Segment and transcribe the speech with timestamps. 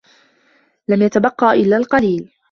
[0.87, 2.31] لم يتبقى إلا القليل.